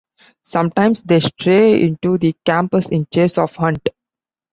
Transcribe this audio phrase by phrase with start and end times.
[0.41, 3.87] Sometimes they stray into the campus in chase of hunt.